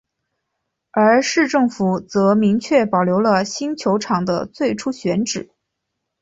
[0.89, 5.51] 而市政府则明确保留了新球场的最初选址。